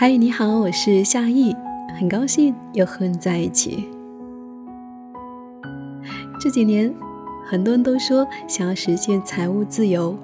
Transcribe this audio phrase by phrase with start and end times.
[0.00, 1.52] 嗨，你好，我是夏意，
[1.98, 3.88] 很高兴又和你在一起。
[6.40, 6.94] 这几年，
[7.44, 10.16] 很多人都说想要实现财务自由，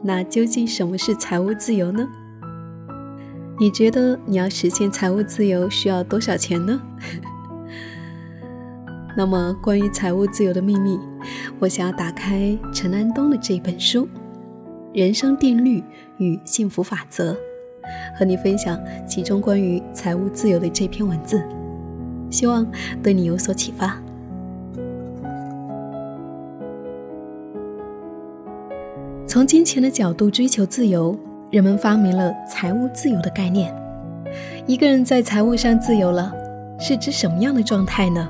[0.00, 2.06] 那究竟什么是财务自由呢？
[3.58, 6.80] 你觉得你要实现财务自由需要多少钱呢？
[9.18, 11.00] 那么，关于财务自由的秘密，
[11.58, 14.06] 我想要打开陈安东的这本书
[14.92, 15.82] 《人生定律
[16.18, 17.32] 与幸福法则》。
[18.14, 21.42] 和你分享其中关于财务自由的这篇文字，
[22.30, 22.66] 希望
[23.02, 23.98] 对你有所启发。
[29.26, 31.18] 从金钱的角度追求自由，
[31.50, 33.74] 人们发明了财务自由的概念。
[34.66, 36.32] 一个人在财务上自由了，
[36.78, 38.28] 是指什么样的状态呢？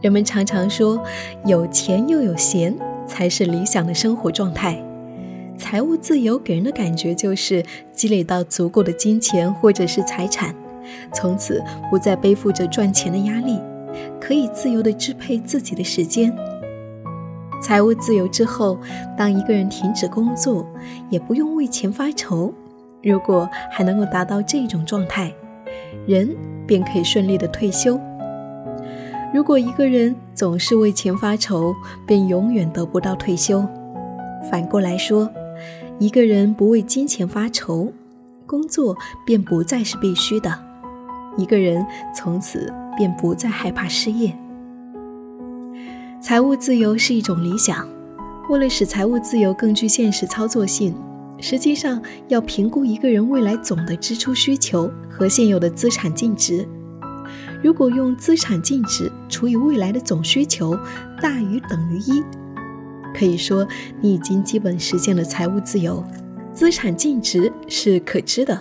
[0.00, 1.02] 人们常常说，
[1.44, 2.74] 有钱又有闲
[3.06, 4.82] 才是理想的生活状态。
[5.60, 10.54] 财务自由给人的感觉就是积累到足够的金钱或者是财产，
[11.12, 13.60] 从此不再背负着赚钱的压力，
[14.18, 16.34] 可以自由地支配自己的时间。
[17.62, 18.78] 财务自由之后，
[19.18, 20.66] 当一个人停止工作，
[21.10, 22.52] 也不用为钱发愁。
[23.02, 25.30] 如果还能够达到这种状态，
[26.06, 26.34] 人
[26.66, 28.00] 便可以顺利的退休。
[29.32, 31.74] 如果一个人总是为钱发愁，
[32.06, 33.64] 便永远得不到退休。
[34.50, 35.30] 反过来说。
[36.00, 37.92] 一个人不为金钱发愁，
[38.46, 40.58] 工作便不再是必须的。
[41.36, 44.34] 一个人从此便不再害怕失业。
[46.22, 47.86] 财务自由是一种理想，
[48.48, 50.94] 为了使财务自由更具现实操作性，
[51.38, 56.66] 实际上要评估一个人未来总的支出需求和现有的资产净值。
[57.62, 60.74] 如果用资产净值除以未来的总需求
[61.20, 62.24] 大于等于一。
[63.14, 63.66] 可以说，
[64.00, 66.02] 你已经基本实现了财务自由。
[66.52, 68.60] 资产净值是可知的，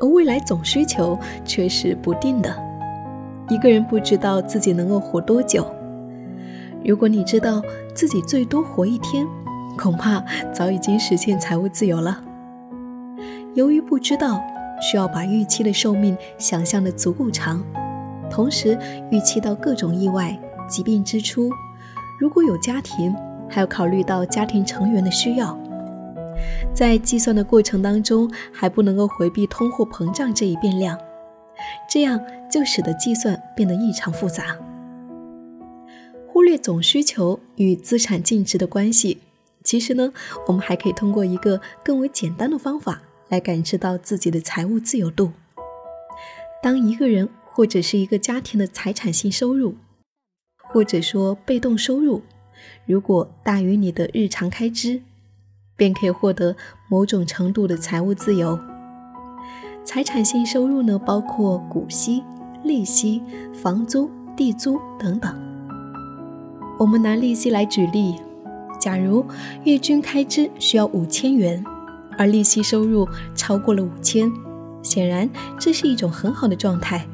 [0.00, 2.54] 而未来总需求却是不定的。
[3.48, 5.66] 一个人不知道自己能够活多久。
[6.84, 7.62] 如果你知道
[7.94, 9.26] 自己最多活一天，
[9.78, 10.22] 恐怕
[10.52, 12.22] 早已经实现财务自由了。
[13.54, 14.40] 由于不知道，
[14.80, 17.64] 需要把预期的寿命想象的足够长，
[18.30, 18.78] 同时
[19.10, 20.38] 预期到各种意外、
[20.68, 21.50] 疾病支出。
[22.20, 23.14] 如果有家庭，
[23.48, 25.58] 还要考虑到家庭成员的需要，
[26.74, 30.98] 在计算的过程当中，还不能够回避通货膨胀这一变量，
[31.88, 32.20] 这样
[32.50, 34.56] 就使得计算变得异常复杂。
[36.28, 39.18] 忽略总需求与资产净值的关系，
[39.64, 40.12] 其实呢，
[40.46, 45.32] 我们还可以通过一个更为简单的方法来感知到自己的财务自由度。
[46.62, 49.76] 当一个人或者是一个家庭的财产性收入，
[50.58, 52.22] 或者说被动收入，
[52.84, 55.02] 如果大于你的日常开支，
[55.76, 56.56] 便可以获得
[56.88, 58.58] 某种程度的财务自由。
[59.84, 62.22] 财产性收入呢，包括股息、
[62.64, 63.22] 利息、
[63.54, 65.34] 房租、地租等等。
[66.78, 68.16] 我们拿利息来举例，
[68.80, 69.24] 假如
[69.64, 71.64] 月均开支需要五千元，
[72.18, 74.30] 而利息收入超过了五千，
[74.82, 75.28] 显然
[75.58, 77.06] 这是一种很好的状态，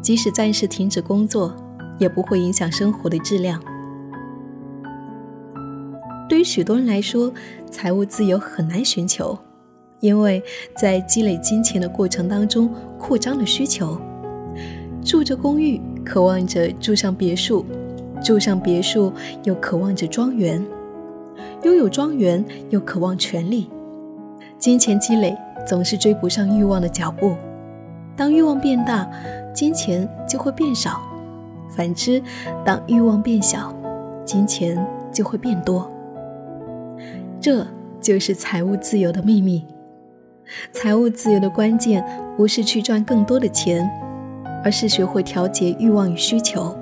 [0.00, 1.54] 即使暂时停止工作，
[1.98, 3.60] 也不会影响生活的质量。
[6.28, 7.32] 对于许多人来说，
[7.70, 9.38] 财务自由很难寻求，
[10.00, 10.42] 因为
[10.74, 13.98] 在积累金钱的过程当中，扩张了需求。
[15.04, 17.62] 住着公寓，渴望着住上别墅；
[18.22, 19.12] 住上别墅，
[19.42, 20.62] 又渴望着庄园；
[21.62, 23.70] 拥有庄园，又渴望权力。
[24.58, 25.36] 金钱积累
[25.66, 27.34] 总是追不上欲望的脚步。
[28.16, 29.06] 当欲望变大，
[29.52, 30.92] 金钱就会变少；
[31.76, 32.22] 反之，
[32.64, 33.74] 当欲望变小，
[34.24, 35.90] 金钱就会变多。
[37.44, 37.66] 这
[38.00, 39.62] 就是财务自由的秘密。
[40.72, 42.02] 财务自由的关键
[42.38, 43.86] 不是去赚更多的钱，
[44.64, 46.74] 而是学会调节欲望与需求。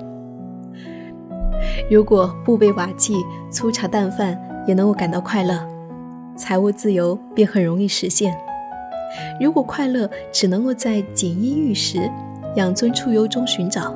[1.91, 3.13] 如果不被瓦器、
[3.51, 5.59] 粗茶淡饭也能够感到快乐，
[6.37, 8.33] 财务自由便很容易实现。
[9.41, 12.09] 如果快乐只能够在锦衣玉食、
[12.55, 13.93] 养尊处优中寻找，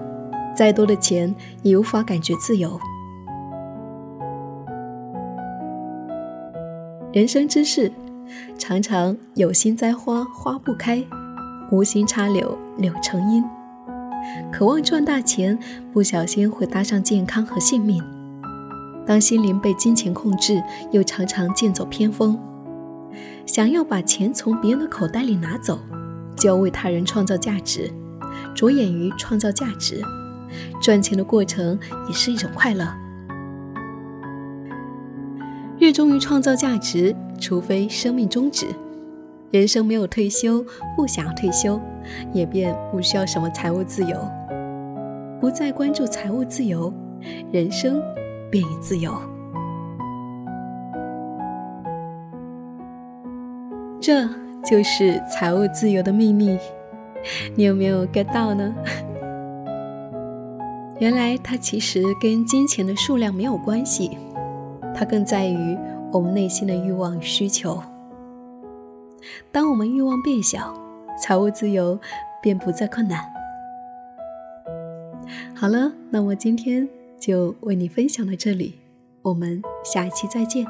[0.53, 1.33] 再多的钱
[1.63, 2.77] 也无法感觉自由。
[7.13, 7.89] 人生之事，
[8.57, 11.01] 常常有心栽花花不开，
[11.71, 13.42] 无心插柳柳成荫。
[14.51, 15.57] 渴望赚大钱，
[15.94, 18.04] 不小心会搭上健康和性命。
[19.06, 20.62] 当心灵被金钱控制，
[20.92, 22.38] 又常常剑走偏锋。
[23.45, 25.80] 想要把钱从别人的口袋里拿走，
[26.36, 27.89] 就要为他人创造价值，
[28.53, 30.01] 着眼于创造价值。
[30.81, 31.80] 赚钱的过程
[32.10, 32.86] 也是一种快乐。
[35.88, 38.68] 热衷于创造价值，除非生命终止。
[39.51, 40.62] 人生没有退休，
[40.98, 41.80] 不想退休，
[42.34, 44.18] 也便不需要什么财务自由。
[45.39, 46.94] 不再关注财务自由，
[47.54, 48.01] 人生
[48.51, 49.13] 便已自由。
[54.01, 54.28] 这
[54.69, 56.60] 就是财务自由的秘密，
[57.56, 58.75] 你有没有 get 到呢？
[61.00, 64.18] 原来它其实跟金钱的数量没有关系，
[64.97, 65.77] 它更在于
[66.11, 67.79] 我们内心的欲望与需求。
[69.51, 70.73] 当我们欲望变小，
[71.21, 71.99] 财务自由
[72.41, 73.21] 便不再困难。
[75.53, 76.89] 好了，那我今天
[77.19, 78.79] 就为你分享到这里，
[79.21, 80.65] 我们下一期再见。